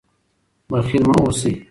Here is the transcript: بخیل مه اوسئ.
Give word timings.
بخیل 0.69 1.03
مه 1.09 1.13
اوسئ. 1.23 1.53